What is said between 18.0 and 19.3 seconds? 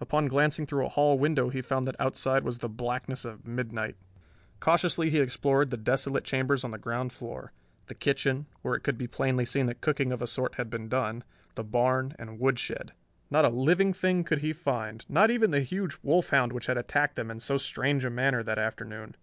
a manner that afternoon.